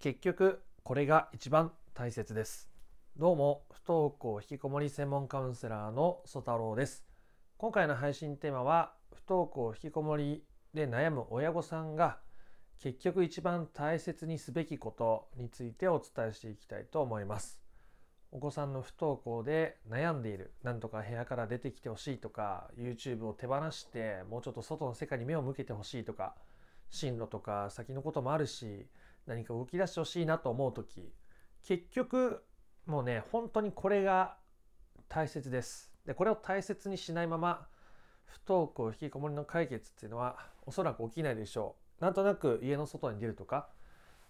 [0.00, 2.70] 結局これが一番大切です。
[3.18, 7.04] どうも不登校引きこもり専門カウンセラーの曽太郎です。
[7.58, 10.42] 今回の配信テーマは不登校引きこもり
[10.72, 12.16] で悩む親御さんが
[12.78, 17.60] 結局一番大切にすべきことについてお伝えしていきたいと思います。
[18.32, 26.36] お子さんの不登校で悩んでいるなんとか部屋から出てきてほしいとか YouTube を手放してもうちょっと外の世界に目を向けてほしいとか
[26.88, 28.86] 進路とか先のこともあるし
[29.26, 31.12] 何か動き出してほしいなと思う時
[31.62, 32.42] 結局
[32.86, 34.36] もうね本当にこれが
[35.08, 35.92] 大切です。
[36.06, 37.66] でこれを大切にしないまま
[38.24, 42.04] 不登校引きこもりの解決っていうのはおそらく起きないでしょう。
[42.04, 43.68] なんとなく家の外に出るとか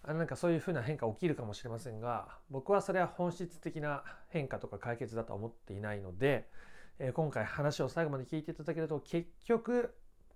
[0.05, 6.49] なんかそういうふうな変化起きるかもしれませんが僕はそれは本質的な変化とか解決だと思っていないので、
[6.99, 9.93] え今回話を最後まで聞いていただけると結局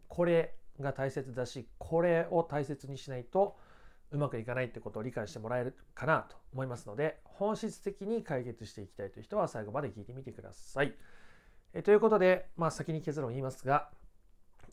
[0.08, 3.58] これが大切だしこれを大切にしないと
[4.12, 10.94] うまくいかないってことを理解してもらえるかなと思いますので本質的に解決していきたいという人は最後まで聞いてみてください。
[11.73, 13.89] えということで、まあ、先に結論言いますが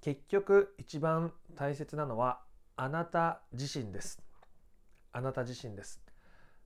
[0.01, 2.41] 結局一番大切なのは
[2.77, 4.23] あなた自身です。
[5.13, 6.03] あなた自身です。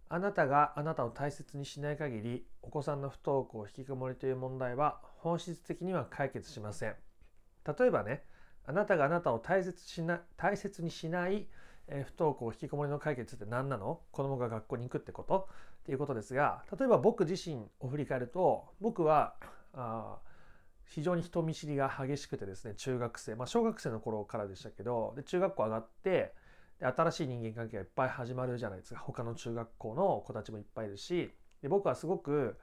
[0.09, 6.95] あなたがあなたを大切にしない限りお子さんの不登校引きこもりという問題は本質的には解決しません。
[7.67, 8.23] 例えばね
[8.65, 11.49] あなたがあなたを大切しな大切にしない
[11.89, 14.01] えー、不登校引きこもりの解決って何なの？
[14.13, 15.49] 子供が学校に行くってこと？
[15.83, 19.35] っていうことですが例えば僕自身を振り返ると僕は
[19.73, 20.19] あ
[20.85, 23.35] 非常に人見知りが激しくてですね中学生。
[23.35, 26.35] まあ小学生の頃からでしたけどで中学校上がって
[26.81, 29.01] で新しい人間関係がいっぱい始まるじゃないですか。
[29.01, 31.33] 他の中学校の子たちもいっぱいいるし。
[31.63, 32.59] で僕はすごく、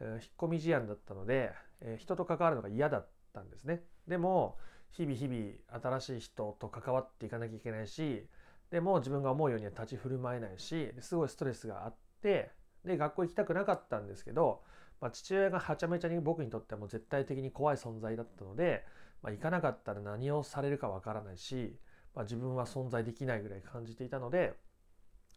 [0.00, 3.82] えー、引っ込み思案だったので、えー、人と関わるのが嫌だったんですね。
[4.06, 4.58] でも
[4.90, 8.28] 日々日々新しい人と関わっていかなきゃいけないし
[8.70, 12.50] でも自分が思うようには立ち振る舞えないしすごいストレスがあって
[12.84, 14.62] で学校行きたくなかったんですけど、
[15.00, 18.84] まあ、父親がはちゃめちゃに僕にとってはもう絶対的に怖い存在だったので、
[19.22, 21.76] まあ、行かなかったら何をされるかわからないし、
[22.14, 24.54] まあ、自分は存在できないぐらい感じていたので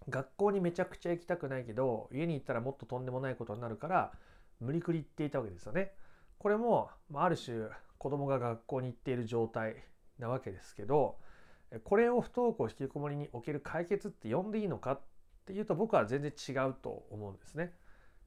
[0.09, 4.11] 学校にめちゃくちゃ行きたくないけど家に行ったらもっととんでもないことになるから
[4.59, 5.91] 無理くり行っていたわけですよね。
[6.39, 9.75] これもまあある種子供が学校に行っている状態
[10.19, 11.17] なわけですけど
[11.83, 15.01] これを不登校引きこもりにおける解決って呼んでいいのかっ
[15.45, 17.73] ていうと僕は全然違うと思うんですね。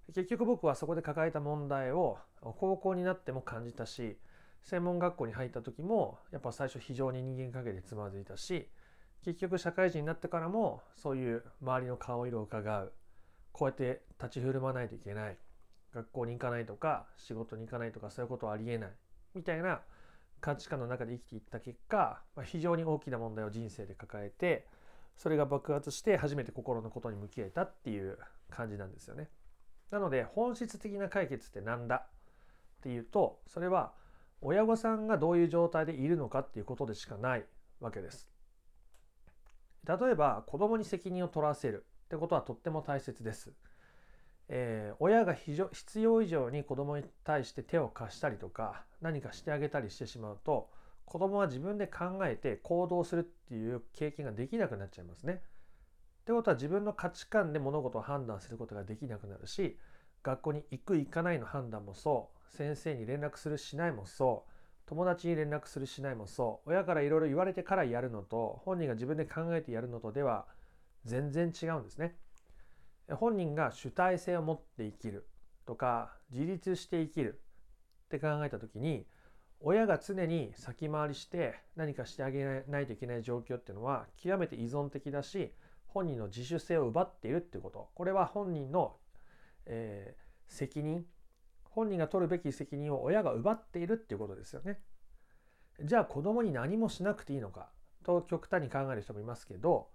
[0.08, 4.18] 結局僕はそこで抱えた問題を高校になっても感じたし
[4.62, 8.68] 専門学校に入った時もやっぱ最初非常に人間関係でつまずいたし
[9.24, 12.92] 結局社会人になってからもそういう周りの顔色を伺う。
[13.52, 15.36] こうやって立ち振る舞わないといけない。
[15.92, 18.90] 学校に行かないとか仕事に行かないとかそういうことはありえない。
[19.34, 19.80] みたいな
[20.40, 24.66] 価値観の中で生きていった結果、まあ、非常に大きな問題を人生で抱えて
[25.16, 28.18] それが爆発して初めて心のことに向き合えたっていう
[28.50, 29.28] 感じなんですよね。
[29.90, 31.96] なので本質的な解決って何だ？
[31.96, 33.92] っていうとそれは
[34.40, 37.44] 親御さんがどういう状態でいるのかっていうことでしかない
[37.80, 38.30] わけです。
[39.86, 43.52] 例えば子供に責任を取らせるってことはとっても大切です。
[44.52, 50.68] えー、親が非常必要以上に子供に対して手を貸したりとか何かしてあげたりしてしまうと
[51.04, 55.42] 子供は自分で考えて行動するっていう経験ができなくなっちゃいますね。
[56.22, 59.78] ってことは自分の価値観で物事を判断することができなくなるし
[60.22, 64.50] 学校に行く行かないの判断もそう先生に連絡するしないもそう
[64.86, 70.46] 友達に連絡するしないもそう親からいろいろ言われてからやるのと本人が自分で考えてやるのとでは
[71.04, 72.16] 全然違うんですね。
[73.14, 75.28] 本人が主体性を持って生きる
[75.66, 77.40] とか自立して生きる
[78.06, 79.06] って考えた時に
[79.60, 85.52] 親が常に先回りして何かしてあげないといけない状況っていうのは極めて依存的だし
[85.86, 88.96] 本人の自主性を奪っているっていうことこれは本人の、
[89.66, 91.04] えー、責任
[91.70, 94.80] 本人が取るべき責任を親が奪っているっていうことですよね。
[95.82, 97.70] じゃあ子供に何もしなくていいのか
[98.04, 99.88] と極端に考える人もいますけど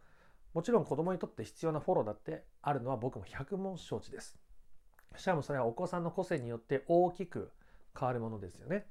[0.56, 4.40] もちろん子供にとって必要なフォローだってあるのは僕も100問承知です。
[5.18, 7.52] しかもそれはお子さんの個性によって大きく
[7.98, 8.88] 変わるものですよね。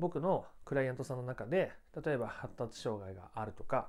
[0.00, 1.70] 僕のクライアントさんの中で
[2.04, 3.88] 例えば発達障害があるとか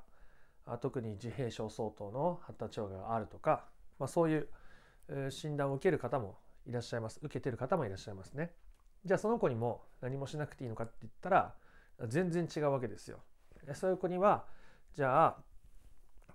[0.79, 3.65] 特に自閉症相当の発達障害があるとか、
[3.97, 6.37] まあ、そういう診断を受ける方も
[6.67, 8.53] いらっしゃいます受けてる方もいらっしゃいますね。
[9.03, 11.55] じゃあその子にも何もしなくていいのかって言ったら
[12.07, 13.17] 全然違うわけですよ。
[13.73, 14.45] そういう子には
[14.93, 15.37] じゃあ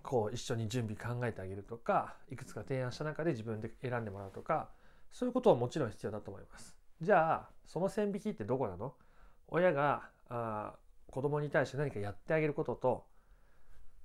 [0.03, 4.71] こう一緒に準備考えてあげるとかいくつか提案した中で自分で選んでもらうとか
[5.11, 6.75] そういうことはもちろん必要だと思います。
[7.01, 8.95] じゃあその線引きってどこなの？
[9.49, 10.75] 親があ
[11.09, 13.05] 子供に対して何かやってあげることと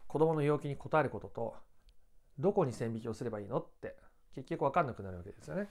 [0.08, 1.56] 子供の要求に応えることと
[2.38, 3.96] どこに線引きをすればいいのって
[4.36, 5.70] 結局分かんなくなるわけですよね。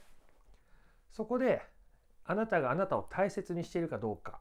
[1.11, 1.61] そこで
[2.25, 4.39] あなたがあなたを大切にしているかどうか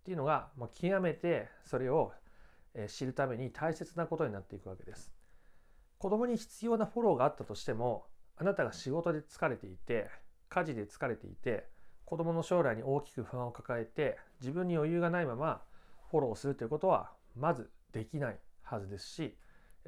[0.00, 2.12] っていうのが、まあ、極めてそれを
[2.86, 5.10] 知るために大切なことになっていくわけです。
[5.98, 8.04] 子供に必要なフォローがあったとしても
[8.36, 10.08] あなたが仕事で疲れていて
[10.48, 11.66] 家事で疲れていて
[12.04, 15.60] 子供の将来に大きく不安を抱えて自分に余裕がないまま
[16.10, 19.36] フォローするということはまずできないはずですし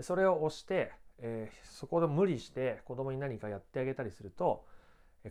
[0.00, 4.64] それを押して、えー、そこで無理して子供に何かやってあげたりすると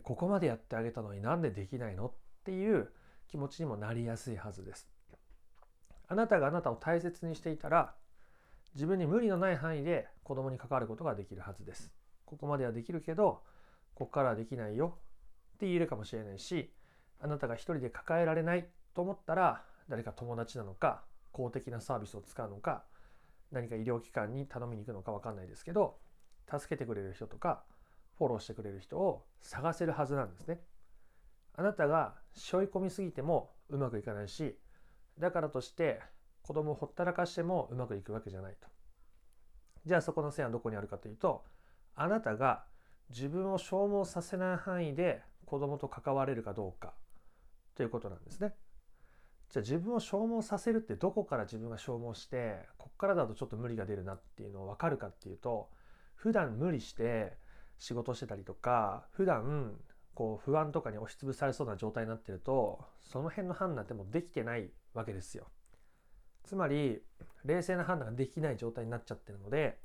[0.02, 2.12] ここまでやってあげたのになんでできないのっ
[2.44, 2.90] ていう
[3.28, 4.88] 気持ちにもなりやすいはずです。
[6.10, 7.94] あなたがあなたを大切にしていたら
[8.74, 11.92] 自分に無理のない範囲で子供に関わることができるはずです。
[12.26, 13.42] ここまではできるけど
[13.94, 14.98] ここからはできないよ
[15.54, 16.72] って言えるかもしれないし
[17.20, 21.02] あなたが一人で抱えられないと思ったら誰か友達なのか
[21.32, 22.84] 公的なサービスを使うのか
[23.52, 25.96] 何か医療機関に頼みに行くのか分かんないですけど
[26.50, 27.62] 助けてくれる人とか
[28.16, 30.60] フォローしてくれる人を探せるはずなんですね。
[31.56, 34.56] あなたが背負い込みすぎてもうまくいかないし
[35.20, 36.00] だからとして
[36.42, 38.66] 子供をほったらかしてもうまくいくわけじゃないと。
[39.86, 41.44] じゃあそこの線はどこにあるかというと
[41.94, 42.64] あなたが
[43.10, 46.92] 自分を消耗させない範囲で子供と関われるかどうか
[47.74, 48.54] ということなんですね。
[49.50, 55.70] じゃあ自分を消耗させるってどこから自分が消耗してこっからだとちょっと無理が出るなっていうのを分かるかっていうと
[56.14, 57.32] 普段無理して
[57.78, 59.74] 仕事してたりとか普段
[60.14, 65.48] こう不安とかに押しつぶされそうな状態になってるとその辺の判断ってもうできてないわけですよ。
[66.44, 67.02] つまり
[67.44, 69.78] 冷静な判断ができない状態になっちゃってるので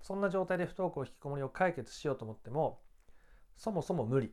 [0.00, 2.80] そんな状態で不登校引きこもりを解決しようと思っても
[3.56, 4.32] そもそも無理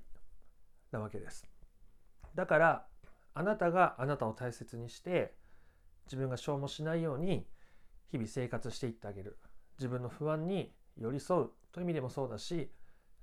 [0.92, 1.48] なわけです。
[2.36, 2.86] だから
[3.34, 5.34] あなたがあなたを大切にして
[6.06, 7.48] 自分が消耗しないように
[8.12, 9.38] 日々生活していってあげる
[9.78, 12.70] 自分の不安に寄り添うという意味でもそうだし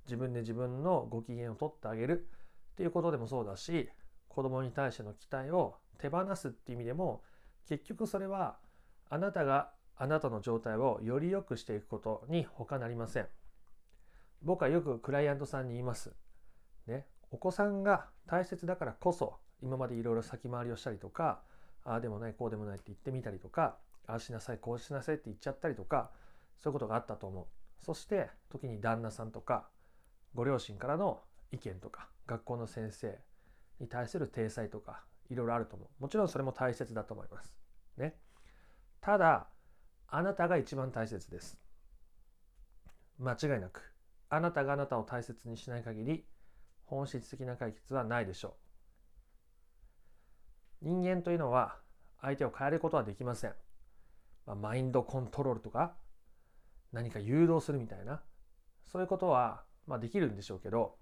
[0.05, 2.27] 自分で自分のご機嫌を取ってあげる
[2.71, 3.89] っていうことでもそうだし
[4.29, 7.21] 子供に対しての期待を手放すっていう意味でも
[7.67, 8.57] 結局それは
[9.09, 13.27] あなたがあなたの状態をより良くしていくことに他なりません。
[14.41, 16.13] 僕はよくクライアントさんに言います。
[16.87, 21.41] ね、お子さんが大切だからこそ今までいろいろ先回りをしたりとか
[21.83, 23.77] ああでもないこうでもないって言ってみたりとか
[24.07, 26.11] ああしなさいこうしなさいって言っちゃったりとか
[26.57, 27.45] そういうことがあったと思う。
[27.85, 29.67] そして時に旦那さんとか
[30.33, 31.21] ご両親からの
[31.51, 33.19] 意見とか学校の先生
[33.79, 36.01] に対する体裁とかいろいろあると思う。
[36.01, 37.55] もちろんそれも大切だと思います。
[37.97, 38.15] ね。
[39.01, 39.47] ただ、
[40.07, 41.59] あなたが一番大切です。
[43.19, 43.93] 間違いなく。
[44.29, 46.25] あなたがあなたを大切にしない限り、
[46.85, 48.57] 本質的な解決はないでしょ
[50.81, 50.85] う。
[50.85, 51.77] 人間というのは
[52.21, 53.53] 相手を変えることはできません。
[54.45, 55.95] まあ、マインドコントロールとか、
[56.91, 58.21] 何か誘導するみたいな、
[58.85, 60.97] そういうことは、まあ、できるんでしょうけど、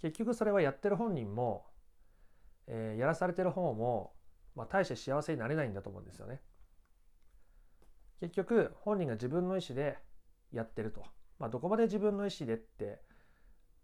[0.00, 1.66] 結局それはやってる本人も
[2.68, 4.12] えー、やらされてる方も、
[4.54, 6.40] まあ、大して幸せになれないんだと思うんですよね。
[8.20, 9.98] 結局本人が自分の意思で
[10.52, 11.04] やってると。
[11.38, 13.00] まあ、どこまで自分の意思でって、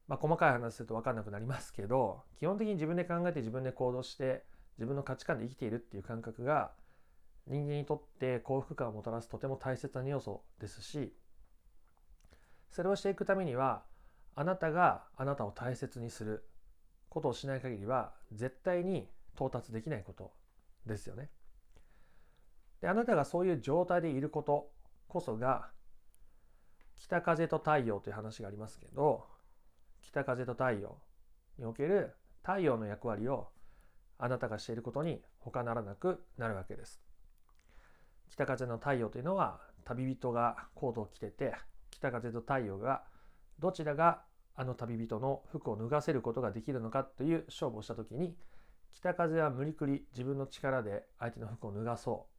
[0.08, 4.44] まあ、細かい話すると分かんなくなりますけど基本的に自分で考えて自分で行動して
[4.76, 6.72] 自分の価値観で生きているっていう感覚が
[7.46, 11.14] 人間にとって幸福感をもたらすとても大切な要素ですし
[12.70, 13.84] それをしていくためには
[14.34, 16.44] あなたがあなたを大切にする
[17.14, 20.32] ことをしない限りは絶対に到達できないこと
[20.84, 21.30] ですよね。
[22.80, 24.72] であなたがそういう状態でいること
[25.06, 25.70] こそが
[26.96, 29.26] 北風と太陽という話がありますけど
[30.02, 30.98] 北風と太陽
[31.58, 33.48] における太陽の役割を
[34.18, 37.00] あなたがしていることに他ならなくなるわけです。
[38.28, 41.54] 北風の太陽というのは旅人がコートを着てて
[41.90, 43.04] 北風と太陽が
[43.60, 44.24] どちらが
[44.56, 48.36] あの旅人の服を脱がせることができるのかという勝負をした時に
[48.92, 52.34] 北風は無理くり自分の力で相手の服を脱がそう。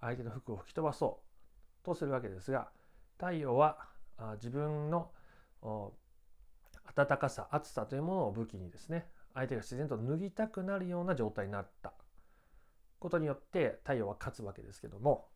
[0.00, 1.20] 相手の服を吹き飛ばそ
[1.82, 2.68] うとするわけですが
[3.18, 3.78] 太陽は
[4.34, 5.10] 自分の
[6.94, 11.92] 暖かさ暑さというものを武器にですね相手が自然と脱ぎたくなるような状態になった。
[12.98, 15.28] ことによって太陽は勝つわけですけども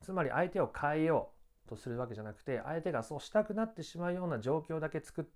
[0.00, 1.37] つまり相手を変えよう。
[1.68, 5.30] とするわけじゃなくて相手がそうしたくなってしまうような状況だけ作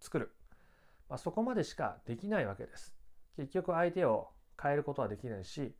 [0.00, 0.32] 作る、
[1.08, 2.94] まあ、そこまでしかできないわけです。
[3.36, 4.28] 結局相手を
[4.60, 5.74] 変えることはできないし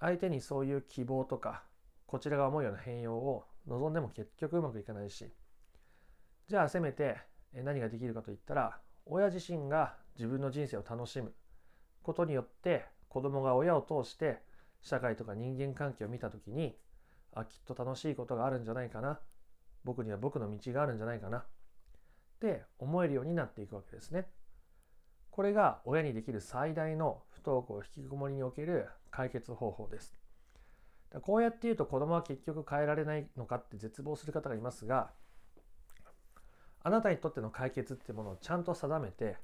[0.00, 1.64] 相手にそういう希望とか
[2.06, 5.32] こちらが思うような変容を望んでも結局うまくいかないし。
[6.48, 7.16] じゃあせめて
[7.54, 11.32] 何ができるかといったら親自身が自分の人生を楽しむ。
[12.02, 14.42] ことによって子供が親を通して
[14.80, 16.76] 社会とか人間関係を見た時に
[17.34, 19.18] あきっと楽しいことがあるんじゃないかな
[19.84, 21.44] 僕には僕の道があるんじゃないかなっ
[22.40, 24.26] て思えるようになっていくわけですね。
[25.30, 30.14] これが親にできる最大の不登校引きこもりにおける解決方法です。
[31.20, 35.10] こうやって言うと子供は結局変えられないのかって絶望する方がいますが
[36.82, 39.36] あなたにとっての解決っていうものをちゃんと定めて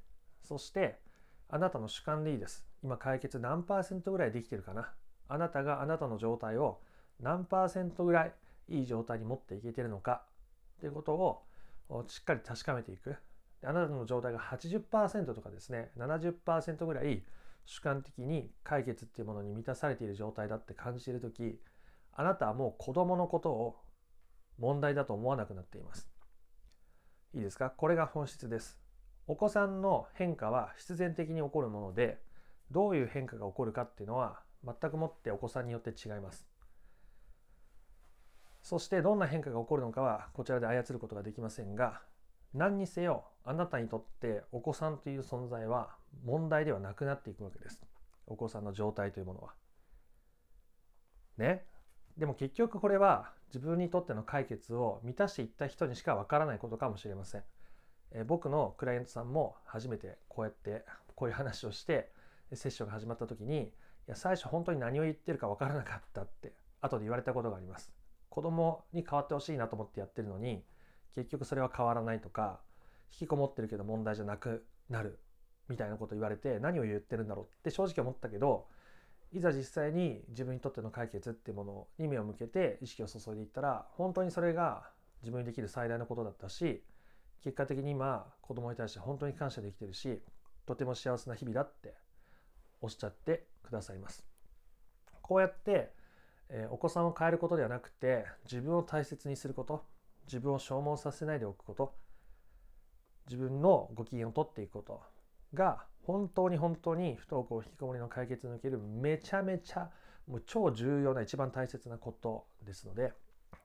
[0.43, 0.99] そして
[1.47, 4.91] あなたの主観でいいです今解決何パーセントぐらいできてるかな
[5.27, 6.79] あなたがあなたの状態を
[7.19, 8.33] 何パーセントぐらい
[8.69, 10.23] いい状態に持っていけてるのか
[10.79, 11.43] ということを
[12.07, 13.15] しっかり確かめていく
[13.63, 17.23] あなたの状態が80%とかですね70%ぐらい
[17.65, 21.59] 主観的に解決っていうものに満たされている状態だって感じている時
[22.13, 23.77] あなたはもう子供のことを
[24.57, 26.09] 問題だと思わなくなっています。
[27.33, 27.69] いいですか？
[27.69, 28.77] これが本質です。
[29.27, 32.19] お子さんの変化は必然的に起こるもので
[32.71, 36.47] どういう変化が起こるかっていうのは全くもってお子さんによって違います。
[38.69, 42.01] そしてどんな変化が起こるのかはこちらで操ることができませんが
[42.53, 47.81] 何にせよあなたにとってお子さんという存在は問題ではなくなっていくわけです。
[48.27, 49.53] お子さんの状態というものは。
[51.39, 51.65] ね。
[52.15, 57.43] でも結局これは自分にとっての解決を満たしていった人にしかわからないことかもしれません。
[58.11, 60.85] え僕のクライアントさんも初めてこうやって
[61.15, 62.11] こういう話をして
[62.53, 63.71] セッションが始まった時にい
[64.05, 67.98] や最初本当に何を言ってるかわからなかったって後で言われたことがあります。
[68.29, 70.63] 子供に変わってほしいなと思ってやってるのに
[71.15, 72.59] 結局それは変わらないとか
[73.11, 75.19] 引きこもってるけど問題じゃなくなる
[75.67, 78.67] みたいなこと言われて何を言ってるんだろうって正直思ったけど
[79.31, 84.89] いざ実際に自分にとっての解決っていうものに目を向けて意識を注いでいったら本当にそれが
[85.21, 86.83] 自分にできる最大のことだったし
[87.43, 90.21] 結果的に今子供に対して本当に感謝できてるし
[90.65, 91.93] とても幸せな日々だって
[92.81, 94.23] おっしゃってくださいます。
[95.21, 95.93] こうやって、
[96.49, 99.85] えー、お子さんを変えることではなくて自分を大切にすること
[100.25, 101.93] 自分を消耗させないでおくこと
[103.27, 105.01] 自分のご機嫌をとっていくこと
[105.53, 109.89] が本当に本当に不登校引きこもりの解決におけるめちゃめちゃ
[110.27, 113.13] もう超重要な一番大切なことですので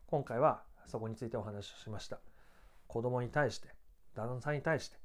[0.06, 2.20] 今回はそこについてお話をしました。
[2.86, 3.68] 子供に対して
[4.14, 4.96] 旦那さんに対して、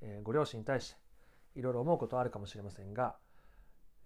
[0.00, 0.96] えー、ご両親に対して
[1.54, 3.14] いろいろ思うことはあるかもしれませんが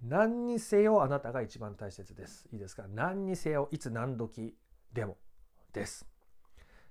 [0.03, 2.85] 何にせよあなたが一番大切ですいいですか？
[2.89, 4.55] 何にせよいつ何時
[4.93, 5.17] でも
[5.73, 6.07] です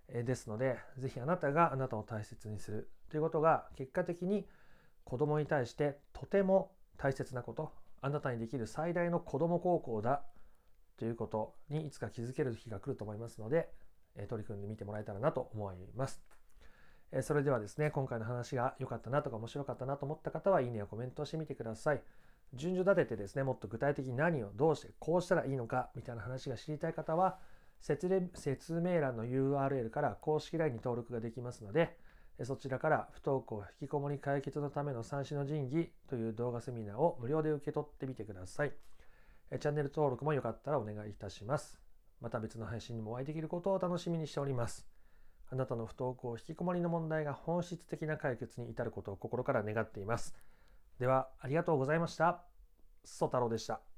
[0.09, 4.47] えですので是非あなたがあなたを大切にするということが結果的に
[5.03, 7.71] 子供に対してとても大切なこと
[8.01, 10.23] あなたにできる最大の子供高校だ
[10.97, 13.69] ということにいつか気づける日が来ると思いますので
[14.29, 16.21] 取り組んでみてもらえたらなと思います。
[17.21, 22.01] それではですね、今回の話が良かったなとか面白かったなと思った方は、いいねやコメントをしてみてください。
[22.53, 27.39] 順序立ててですね、もっと具体的に何をどうしてこうしたらいいのかみたいな話が知りたい方は、
[27.81, 28.07] 説
[28.81, 31.97] 明欄の URL から公式 LINE に登録ができますので、
[32.43, 38.73] そちらから不登校引きこもり解決のための三種の神器という動画セミナーを無料で受け取ってみてください。
[39.59, 41.79] チャンネル登録もよかったらお願いいたします。
[42.19, 44.87] また別の配信にもお会いできることを楽しみにしております。
[45.51, 50.35] あなたの不登校引きこもりの問題が本質的な解決に至ることを心から願っています。
[50.99, 52.43] では、ありがとうございました。
[53.03, 53.94] ソ太郎でした。